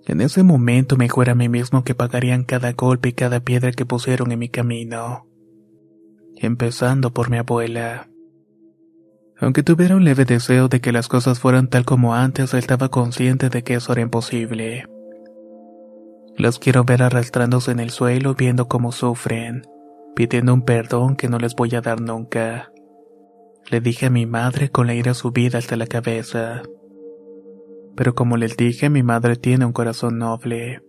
En 0.06 0.22
ese 0.22 0.42
momento 0.42 0.96
me 0.96 1.10
juré 1.10 1.32
a 1.32 1.36
mí 1.36 1.50
mismo 1.50 1.84
que 1.84 1.94
pagarían 1.94 2.46
cada 2.46 2.72
golpe 2.72 3.10
y 3.10 3.14
cada 3.14 3.42
piedra 3.42 3.74
que 3.74 3.86
pusieron 3.86 4.32
en 4.32 4.40
mi 4.40 4.48
camino. 4.48 5.28
Empezando 6.38 7.14
por 7.14 7.30
mi 7.30 7.40
abuela. 7.40 8.10
Aunque 9.38 9.64
tuviera 9.64 9.98
un 9.98 10.06
leve 10.06 10.24
deseo 10.24 10.70
de 10.70 10.80
que 10.80 10.94
las 10.94 11.10
cosas 11.10 11.42
fueran 11.42 11.68
tal 11.68 11.84
como 11.84 12.16
antes, 12.16 12.54
estaba 12.54 12.88
consciente 12.88 13.50
de 13.50 13.66
que 13.66 13.74
eso 13.74 13.92
era 13.92 14.02
imposible. 14.02 14.86
Los 16.38 16.60
quiero 16.60 16.84
ver 16.84 17.04
arrastrándose 17.04 17.72
en 17.72 17.80
el 17.80 17.90
suelo 17.90 18.34
viendo 18.36 18.68
cómo 18.68 18.92
sufren, 18.92 19.64
pidiendo 20.16 20.54
un 20.54 20.64
perdón 20.64 21.16
que 21.16 21.28
no 21.28 21.38
les 21.40 21.56
voy 21.56 21.76
a 21.76 21.82
dar 21.82 22.02
nunca. 22.02 22.72
Le 23.70 23.82
dije 23.82 24.08
a 24.08 24.10
mi 24.10 24.26
madre 24.26 24.70
con 24.70 24.88
la 24.88 24.94
ira 24.94 25.14
subida 25.14 25.60
hasta 25.60 25.76
la 25.76 25.88
cabeza. 25.88 26.64
Pero 27.96 28.16
como 28.16 28.38
les 28.38 28.58
dije, 28.58 28.90
mi 28.90 29.04
madre 29.04 29.36
tiene 29.36 29.66
un 29.66 29.74
corazón 29.74 30.18
noble. 30.18 30.82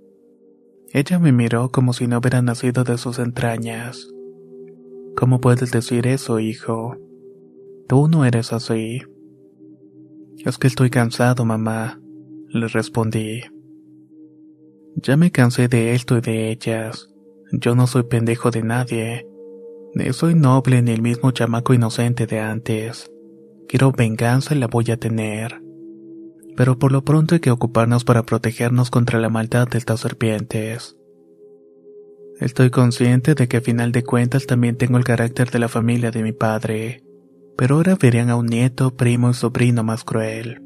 Ella 0.92 1.18
me 1.18 1.32
miró 1.32 1.70
como 1.70 1.92
si 1.92 2.06
no 2.06 2.18
hubiera 2.18 2.42
nacido 2.42 2.84
de 2.84 2.98
sus 2.98 3.18
entrañas. 3.18 4.08
¿Cómo 5.16 5.40
puedes 5.40 5.70
decir 5.70 6.06
eso, 6.06 6.38
hijo? 6.38 6.96
Tú 7.88 8.08
no 8.08 8.24
eres 8.24 8.52
así. 8.52 9.02
Es 10.44 10.58
que 10.58 10.66
estoy 10.66 10.90
cansado, 10.90 11.44
mamá, 11.44 12.00
le 12.48 12.68
respondí. 12.68 13.42
Ya 14.96 15.16
me 15.16 15.30
cansé 15.30 15.68
de 15.68 15.94
esto 15.94 16.18
y 16.18 16.20
de 16.20 16.50
ellas. 16.50 17.08
Yo 17.52 17.74
no 17.74 17.86
soy 17.86 18.04
pendejo 18.04 18.50
de 18.50 18.62
nadie. 18.62 19.26
Ni 19.94 20.12
soy 20.12 20.34
noble 20.34 20.82
ni 20.82 20.92
el 20.92 21.02
mismo 21.02 21.30
chamaco 21.32 21.74
inocente 21.74 22.26
de 22.26 22.40
antes. 22.40 23.10
Quiero 23.68 23.92
venganza 23.92 24.54
y 24.54 24.58
la 24.58 24.66
voy 24.66 24.90
a 24.90 24.96
tener. 24.96 25.60
Pero 26.56 26.78
por 26.78 26.92
lo 26.92 27.04
pronto 27.04 27.34
hay 27.34 27.40
que 27.40 27.50
ocuparnos 27.50 28.04
para 28.04 28.24
protegernos 28.24 28.90
contra 28.90 29.18
la 29.18 29.28
maldad 29.28 29.68
de 29.68 29.78
estas 29.78 30.00
serpientes. 30.00 30.96
Estoy 32.40 32.70
consciente 32.70 33.34
de 33.34 33.48
que 33.48 33.58
a 33.58 33.60
final 33.60 33.92
de 33.92 34.02
cuentas 34.02 34.46
también 34.46 34.76
tengo 34.76 34.98
el 34.98 35.04
carácter 35.04 35.50
de 35.50 35.58
la 35.58 35.68
familia 35.68 36.10
de 36.10 36.22
mi 36.22 36.32
padre 36.32 37.02
pero 37.56 37.76
ahora 37.76 37.96
verían 37.96 38.30
a 38.30 38.36
un 38.36 38.46
nieto, 38.46 38.96
primo 38.96 39.30
y 39.30 39.34
sobrino 39.34 39.84
más 39.84 40.04
cruel. 40.04 40.61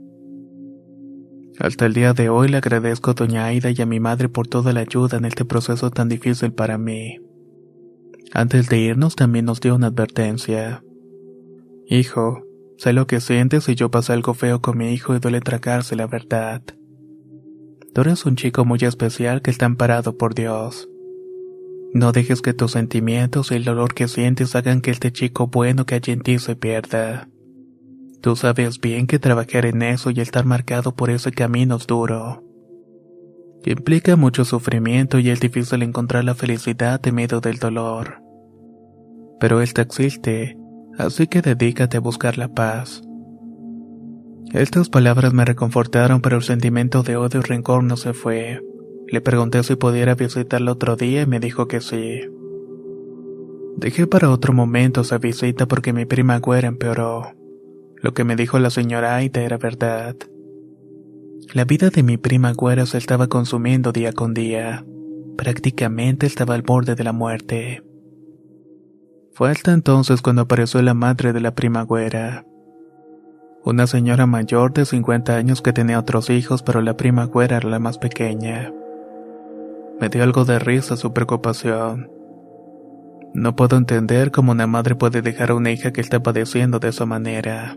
Hasta 1.58 1.86
el 1.86 1.94
día 1.94 2.12
de 2.12 2.28
hoy 2.28 2.48
le 2.48 2.58
agradezco 2.58 3.12
a 3.12 3.14
doña 3.14 3.46
Aida 3.46 3.70
y 3.70 3.80
a 3.80 3.86
mi 3.86 3.98
madre 3.98 4.28
por 4.28 4.46
toda 4.46 4.72
la 4.72 4.80
ayuda 4.80 5.16
en 5.16 5.24
este 5.24 5.44
proceso 5.44 5.90
tan 5.90 6.08
difícil 6.08 6.52
para 6.52 6.76
mí. 6.76 7.18
Antes 8.32 8.68
de 8.68 8.78
irnos 8.78 9.16
también 9.16 9.46
nos 9.46 9.60
dio 9.60 9.74
una 9.74 9.86
advertencia. 9.86 10.82
Hijo, 11.88 12.42
sé 12.76 12.92
lo 12.92 13.06
que 13.06 13.20
sientes 13.20 13.64
si 13.64 13.74
yo 13.74 13.90
pasa 13.90 14.12
algo 14.12 14.34
feo 14.34 14.60
con 14.60 14.76
mi 14.76 14.92
hijo 14.92 15.14
y 15.14 15.18
duele 15.18 15.40
tragarse 15.40 15.96
la 15.96 16.06
verdad. 16.06 16.62
Tú 17.94 18.02
eres 18.02 18.26
un 18.26 18.36
chico 18.36 18.66
muy 18.66 18.80
especial 18.82 19.40
que 19.40 19.50
está 19.50 19.64
amparado 19.64 20.18
por 20.18 20.34
Dios. 20.34 20.90
No 21.94 22.12
dejes 22.12 22.42
que 22.42 22.52
tus 22.52 22.72
sentimientos 22.72 23.50
y 23.50 23.54
el 23.54 23.64
dolor 23.64 23.94
que 23.94 24.08
sientes 24.08 24.54
hagan 24.54 24.82
que 24.82 24.90
este 24.90 25.10
chico 25.12 25.46
bueno 25.46 25.86
que 25.86 25.94
hay 25.94 26.02
en 26.08 26.20
ti 26.20 26.38
se 26.38 26.54
pierda. 26.56 27.30
Tú 28.26 28.34
sabes 28.34 28.80
bien 28.80 29.06
que 29.06 29.20
trabajar 29.20 29.66
en 29.66 29.82
eso 29.82 30.10
y 30.10 30.20
estar 30.20 30.44
marcado 30.44 30.96
por 30.96 31.10
ese 31.10 31.30
camino 31.30 31.76
es 31.76 31.86
duro. 31.86 32.42
Implica 33.64 34.16
mucho 34.16 34.44
sufrimiento 34.44 35.20
y 35.20 35.30
es 35.30 35.38
difícil 35.38 35.84
encontrar 35.84 36.24
la 36.24 36.34
felicidad 36.34 37.00
en 37.06 37.14
medio 37.14 37.40
del 37.40 37.60
dolor. 37.60 38.20
Pero 39.38 39.60
esta 39.60 39.82
existe, 39.82 40.58
así 40.98 41.28
que 41.28 41.40
dedícate 41.40 41.98
a 41.98 42.00
buscar 42.00 42.36
la 42.36 42.48
paz. 42.48 43.00
Estas 44.52 44.88
palabras 44.88 45.32
me 45.32 45.44
reconfortaron, 45.44 46.20
pero 46.20 46.38
el 46.38 46.42
sentimiento 46.42 47.04
de 47.04 47.14
odio 47.14 47.38
y 47.38 47.44
rencor 47.44 47.84
no 47.84 47.96
se 47.96 48.12
fue. 48.12 48.60
Le 49.06 49.20
pregunté 49.20 49.62
si 49.62 49.76
pudiera 49.76 50.16
visitarlo 50.16 50.72
otro 50.72 50.96
día 50.96 51.22
y 51.22 51.26
me 51.26 51.38
dijo 51.38 51.68
que 51.68 51.80
sí. 51.80 52.22
Dejé 53.76 54.08
para 54.08 54.30
otro 54.30 54.52
momento 54.52 55.02
esa 55.02 55.18
visita 55.18 55.66
porque 55.66 55.92
mi 55.92 56.06
prima 56.06 56.40
güera 56.40 56.66
empeoró. 56.66 57.35
Lo 58.06 58.14
que 58.14 58.22
me 58.22 58.36
dijo 58.36 58.60
la 58.60 58.70
señora 58.70 59.16
Aida 59.16 59.40
era 59.40 59.58
verdad. 59.58 60.14
La 61.52 61.64
vida 61.64 61.90
de 61.90 62.04
mi 62.04 62.18
prima 62.18 62.52
güera 62.52 62.86
se 62.86 62.98
estaba 62.98 63.26
consumiendo 63.26 63.90
día 63.90 64.12
con 64.12 64.32
día. 64.32 64.86
Prácticamente 65.36 66.24
estaba 66.24 66.54
al 66.54 66.62
borde 66.62 66.94
de 66.94 67.02
la 67.02 67.12
muerte. 67.12 67.82
Fue 69.32 69.50
hasta 69.50 69.72
entonces 69.72 70.22
cuando 70.22 70.42
apareció 70.42 70.80
la 70.82 70.94
madre 70.94 71.32
de 71.32 71.40
la 71.40 71.56
prima 71.56 71.82
güera. 71.82 72.46
Una 73.64 73.88
señora 73.88 74.26
mayor 74.26 74.72
de 74.72 74.84
50 74.84 75.34
años 75.34 75.60
que 75.60 75.72
tenía 75.72 75.98
otros 75.98 76.30
hijos, 76.30 76.62
pero 76.62 76.82
la 76.82 76.96
prima 76.96 77.24
güera 77.24 77.56
era 77.56 77.68
la 77.68 77.80
más 77.80 77.98
pequeña. 77.98 78.72
Me 80.00 80.10
dio 80.10 80.22
algo 80.22 80.44
de 80.44 80.60
risa 80.60 80.96
su 80.96 81.12
preocupación. 81.12 82.08
No 83.34 83.56
puedo 83.56 83.76
entender 83.76 84.30
cómo 84.30 84.52
una 84.52 84.68
madre 84.68 84.94
puede 84.94 85.22
dejar 85.22 85.50
a 85.50 85.56
una 85.56 85.72
hija 85.72 85.92
que 85.92 86.02
está 86.02 86.22
padeciendo 86.22 86.78
de 86.78 86.90
esa 86.90 87.04
manera. 87.04 87.76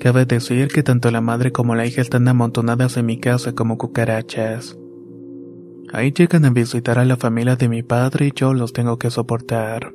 Cabe 0.00 0.24
decir 0.24 0.68
que 0.68 0.82
tanto 0.82 1.10
la 1.10 1.20
madre 1.20 1.52
como 1.52 1.74
la 1.74 1.84
hija 1.84 2.00
están 2.00 2.26
amontonadas 2.26 2.96
en 2.96 3.04
mi 3.04 3.20
casa 3.20 3.52
como 3.52 3.76
cucarachas. 3.76 4.78
Ahí 5.92 6.12
llegan 6.12 6.46
a 6.46 6.50
visitar 6.50 6.98
a 6.98 7.04
la 7.04 7.18
familia 7.18 7.56
de 7.56 7.68
mi 7.68 7.82
padre 7.82 8.28
y 8.28 8.32
yo 8.34 8.54
los 8.54 8.72
tengo 8.72 8.98
que 8.98 9.10
soportar. 9.10 9.92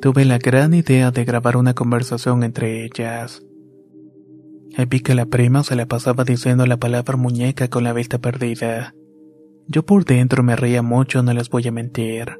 Tuve 0.00 0.24
la 0.24 0.38
gran 0.38 0.74
idea 0.74 1.12
de 1.12 1.24
grabar 1.24 1.56
una 1.56 1.74
conversación 1.74 2.42
entre 2.42 2.84
ellas. 2.84 3.40
Y 4.76 4.84
vi 4.86 4.98
que 4.98 5.14
la 5.14 5.26
prima 5.26 5.62
se 5.62 5.76
la 5.76 5.86
pasaba 5.86 6.24
diciendo 6.24 6.66
la 6.66 6.78
palabra 6.78 7.16
muñeca 7.16 7.68
con 7.68 7.84
la 7.84 7.92
vista 7.92 8.18
perdida. 8.18 8.94
Yo 9.68 9.84
por 9.86 10.04
dentro 10.04 10.42
me 10.42 10.56
reía 10.56 10.82
mucho, 10.82 11.22
no 11.22 11.32
les 11.34 11.50
voy 11.50 11.68
a 11.68 11.72
mentir. 11.72 12.36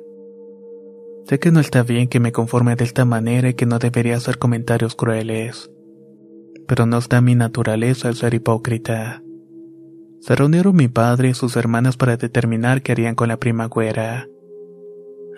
Sé 1.26 1.38
que 1.38 1.52
no 1.52 1.60
está 1.60 1.84
bien 1.84 2.08
que 2.08 2.18
me 2.18 2.32
conforme 2.32 2.74
de 2.74 2.82
esta 2.82 3.04
manera 3.04 3.50
y 3.50 3.54
que 3.54 3.66
no 3.66 3.78
debería 3.78 4.16
hacer 4.16 4.38
comentarios 4.38 4.96
crueles. 4.96 5.70
Pero 6.70 6.86
no 6.86 6.98
está 6.98 7.20
mi 7.20 7.34
naturaleza 7.34 8.08
el 8.08 8.14
ser 8.14 8.32
hipócrita. 8.32 9.24
Se 10.20 10.36
reunieron 10.36 10.76
mi 10.76 10.86
padre 10.86 11.30
y 11.30 11.34
sus 11.34 11.56
hermanas 11.56 11.96
para 11.96 12.16
determinar 12.16 12.82
qué 12.82 12.92
harían 12.92 13.16
con 13.16 13.26
la 13.26 13.38
prima 13.38 13.66
güera. 13.66 14.28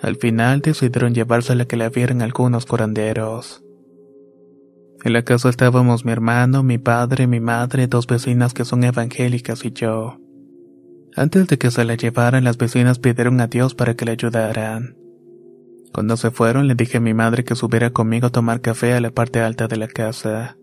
Al 0.03 0.17
final 0.17 0.61
decidieron 0.61 1.15
llevársela 1.15 1.65
que 1.65 1.79
la 1.79 1.89
vieran 1.89 2.21
algunos 2.21 2.67
curanderos. 2.67 3.65
En 5.05 5.15
la 5.15 5.23
casa 5.23 5.49
estábamos 5.49 6.05
mi 6.05 6.13
hermano, 6.13 6.63
mi 6.63 6.77
padre, 6.77 7.27
mi 7.27 7.41
madre, 7.41 7.87
dos 7.87 8.07
vecinas 8.07 8.53
que 8.53 8.67
son 8.67 8.85
evangélicas 8.85 9.65
y 9.65 9.73
yo. 9.73 10.19
Antes 11.17 11.47
de 11.47 11.57
que 11.57 11.71
se 11.71 11.87
la 11.87 11.95
llevaran, 11.95 12.45
las 12.45 12.59
vecinas 12.59 12.99
pidieron 12.99 13.41
a 13.41 13.47
Dios 13.47 13.75
para 13.75 13.95
que 13.95 14.05
la 14.05 14.13
ayudaran. 14.13 14.99
Cuando 15.95 16.19
se 16.19 16.31
fueron, 16.31 16.69
le 16.69 16.75
dije 16.75 16.99
a 16.99 17.01
mi 17.01 17.15
madre 17.15 17.43
que 17.43 17.55
subiera 17.55 17.89
conmigo 17.89 18.27
a 18.27 18.33
tomar 18.33 18.61
café 18.61 18.93
a 18.93 19.01
la 19.01 19.13
parte 19.13 19.41
alta 19.41 19.67
de 19.67 19.79
la 19.79 19.89
casa. 19.89 20.59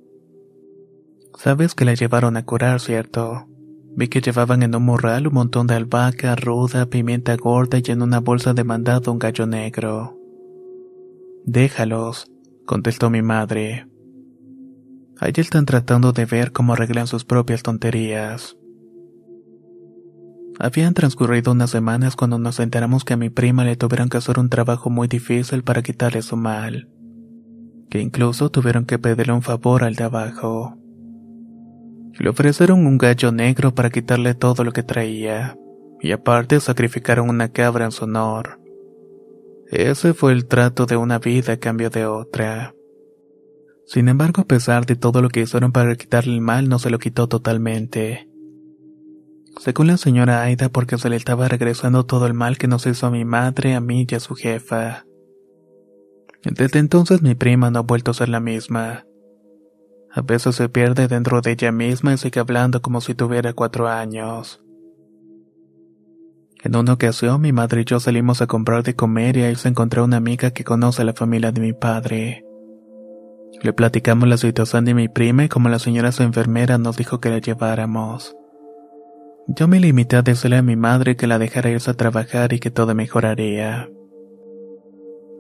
Sabes 1.40 1.74
que 1.74 1.86
la 1.86 1.94
llevaron 1.94 2.36
a 2.36 2.44
curar, 2.44 2.82
¿cierto? 2.82 3.48
Vi 3.96 4.10
que 4.10 4.20
llevaban 4.20 4.62
en 4.62 4.76
un 4.76 4.84
morral 4.84 5.26
un 5.26 5.34
montón 5.34 5.68
de 5.68 5.76
albahaca, 5.76 6.36
ruda, 6.36 6.88
pimienta 6.88 7.38
gorda 7.38 7.78
y 7.78 7.92
en 7.92 8.02
una 8.02 8.20
bolsa 8.20 8.54
de 8.54 8.66
mandado 8.66 9.14
un 9.14 9.20
gallo 9.20 9.48
negro. 9.48 10.20
Déjalos, 11.46 12.30
contestó 12.66 13.10
mi 13.10 13.22
madre. 13.22 13.88
Allí 15.18 15.40
están 15.40 15.64
tratando 15.64 16.12
de 16.12 16.26
ver 16.26 16.52
cómo 16.52 16.74
arreglan 16.74 17.08
sus 17.08 17.24
propias 17.24 17.64
tonterías. 17.64 18.58
Habían 20.60 20.94
transcurrido 20.94 21.54
unas 21.54 21.70
semanas 21.70 22.18
cuando 22.18 22.38
nos 22.38 22.60
enteramos 22.60 23.06
que 23.06 23.14
a 23.14 23.18
mi 23.18 23.30
prima 23.30 23.64
le 23.64 23.78
tuvieron 23.78 24.10
que 24.10 24.18
hacer 24.18 24.40
un 24.40 24.50
trabajo 24.50 24.90
muy 24.90 25.08
difícil 25.08 25.64
para 25.64 25.84
quitarle 25.84 26.22
su 26.22 26.36
mal, 26.36 26.90
que 27.90 28.02
incluso 28.02 28.50
tuvieron 28.50 28.84
que 28.84 29.00
pedirle 29.00 29.32
un 29.32 29.42
favor 29.42 29.86
al 29.86 29.96
de 29.96 30.04
abajo. 30.04 30.79
Le 32.18 32.30
ofrecieron 32.30 32.86
un 32.86 32.98
gallo 32.98 33.32
negro 33.32 33.74
para 33.74 33.90
quitarle 33.90 34.34
todo 34.34 34.64
lo 34.64 34.72
que 34.72 34.84
traía, 34.84 35.58
y 36.02 36.12
aparte 36.12 36.60
sacrificaron 36.60 37.30
una 37.30 37.50
cabra 37.50 37.86
en 37.86 37.92
su 37.92 38.06
honor. 38.06 38.60
Ese 39.68 40.14
fue 40.14 40.34
el 40.34 40.48
trato 40.48 40.86
de 40.86 40.98
una 40.98 41.20
vida 41.20 41.54
a 41.54 41.58
cambio 41.58 41.90
de 41.90 42.06
otra. 42.06 42.74
Sin 43.86 44.08
embargo, 44.08 44.42
a 44.42 44.46
pesar 44.46 44.86
de 44.86 44.96
todo 44.96 45.22
lo 45.22 45.30
que 45.30 45.42
hicieron 45.42 45.72
para 45.72 45.96
quitarle 45.96 46.34
el 46.34 46.42
mal, 46.42 46.70
no 46.70 46.80
se 46.80 46.90
lo 46.90 47.00
quitó 47.00 47.28
totalmente. 47.28 48.30
Según 49.60 49.88
la 49.88 49.98
señora 49.98 50.42
Aida, 50.42 50.70
porque 50.70 50.98
se 50.98 51.10
le 51.10 51.16
estaba 51.16 51.48
regresando 51.48 52.06
todo 52.06 52.28
el 52.28 52.34
mal 52.34 52.58
que 52.58 52.68
nos 52.68 52.86
hizo 52.86 53.08
a 53.08 53.12
mi 53.12 53.26
madre, 53.26 53.76
a 53.76 53.82
mí 53.82 54.08
y 54.10 54.16
a 54.16 54.20
su 54.20 54.36
jefa. 54.36 55.06
Desde 56.44 56.80
entonces 56.80 57.22
mi 57.22 57.36
prima 57.36 57.70
no 57.70 57.80
ha 57.80 57.82
vuelto 57.84 58.12
a 58.12 58.14
ser 58.14 58.30
la 58.30 58.40
misma. 58.40 59.06
A 60.12 60.22
veces 60.22 60.56
se 60.56 60.70
pierde 60.70 61.08
dentro 61.08 61.42
de 61.42 61.52
ella 61.52 61.72
misma 61.72 62.14
y 62.14 62.18
sigue 62.18 62.40
hablando 62.40 62.82
como 62.82 63.00
si 63.00 63.14
tuviera 63.14 63.54
cuatro 63.54 63.88
años. 63.88 64.64
En 66.64 66.76
una 66.76 66.94
ocasión 66.94 67.40
mi 67.42 67.54
madre 67.54 67.82
y 67.82 67.86
yo 67.86 68.00
salimos 68.00 68.42
a 68.42 68.48
comprar 68.48 68.84
de 68.84 68.96
comer 68.96 69.38
y 69.38 69.44
ahí 69.44 69.56
se 69.56 69.70
encontró 69.70 70.04
una 70.04 70.18
amiga 70.18 70.52
que 70.52 70.64
conoce 70.64 71.04
a 71.04 71.06
la 71.06 71.14
familia 71.14 71.52
de 71.52 71.62
mi 71.62 71.74
padre. 71.74 72.44
Le 73.62 73.72
platicamos 73.72 74.28
la 74.28 74.38
situación 74.38 74.86
de 74.86 74.94
mi 74.94 75.08
prima 75.10 75.46
y 75.46 75.50
como 75.50 75.70
la 75.70 75.80
señora 75.80 76.12
su 76.12 76.24
enfermera 76.24 76.78
nos 76.78 76.98
dijo 76.98 77.20
que 77.20 77.30
la 77.30 77.40
lleváramos. 77.40 78.36
Yo 79.48 79.68
me 79.68 79.80
limité 79.80 80.16
a 80.16 80.22
decirle 80.22 80.58
a 80.58 80.62
mi 80.62 80.76
madre 80.76 81.16
que 81.16 81.28
la 81.28 81.40
dejara 81.40 81.70
irse 81.70 81.92
a 81.92 81.96
trabajar 81.96 82.54
y 82.54 82.60
que 82.60 82.72
todo 82.72 82.94
mejoraría. 82.96 83.90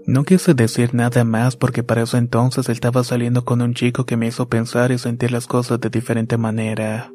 No 0.06 0.24
quise 0.24 0.54
decir 0.54 0.94
nada 0.96 1.24
más 1.24 1.56
porque 1.56 1.84
para 1.84 2.04
eso 2.04 2.18
entonces 2.18 2.70
estaba 2.70 3.04
saliendo 3.04 3.46
con 3.46 3.62
un 3.62 3.74
chico 3.74 4.06
que 4.06 4.18
me 4.18 4.28
hizo 4.28 4.48
pensar 4.50 4.92
y 4.92 4.98
sentir 4.98 5.32
las 5.32 5.48
cosas 5.48 5.80
de 5.80 5.90
diferente 5.90 6.38
manera. 6.38 7.12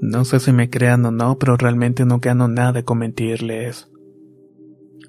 No 0.00 0.24
sé 0.24 0.40
si 0.40 0.52
me 0.52 0.68
crean 0.68 1.04
o 1.06 1.10
no, 1.10 1.38
pero 1.38 1.56
realmente 1.56 2.04
no 2.04 2.18
gano 2.18 2.48
nada 2.48 2.82
con 2.82 2.98
mentirles. 2.98 3.88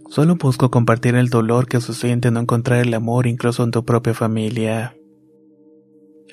Solo 0.10 0.38
busco 0.38 0.72
compartir 0.72 1.16
el 1.16 1.30
dolor 1.30 1.68
que 1.68 1.82
se 1.82 1.94
siente 1.94 2.32
no 2.32 2.40
encontrar 2.40 2.80
el 2.80 2.94
amor 2.94 3.28
incluso 3.28 3.64
en 3.64 3.72
tu 3.72 3.84
propia 3.84 4.14
familia. 4.14 4.96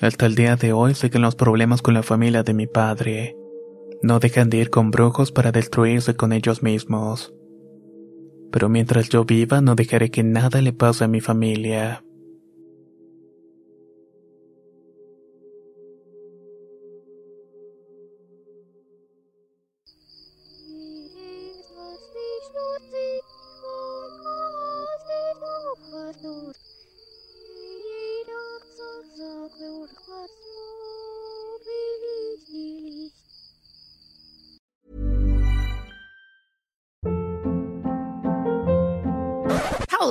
Hasta 0.01 0.25
el 0.25 0.35
día 0.35 0.55
de 0.55 0.71
hoy 0.71 0.93
siguen 0.93 1.23
los 1.23 1.35
problemas 1.35 1.81
con 1.81 1.93
la 1.93 2.03
familia 2.03 2.43
de 2.43 2.53
mi 2.53 2.67
padre. 2.67 3.35
No 4.01 4.19
dejan 4.19 4.49
de 4.49 4.57
ir 4.57 4.69
con 4.69 4.91
brujos 4.91 5.31
para 5.31 5.51
destruirse 5.51 6.15
con 6.15 6.31
ellos 6.31 6.63
mismos 6.63 7.33
pero 8.55 8.69
mientras 8.69 9.09
yo 9.09 9.25
viva 9.25 9.59
no 9.59 9.75
dejaré 9.75 10.09
que 10.09 10.23
nada 10.23 10.61
le 10.61 10.71
pase 10.71 11.03
a 11.03 11.09
mi 11.09 11.19
familia. 11.19 12.04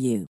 you. 0.00 0.26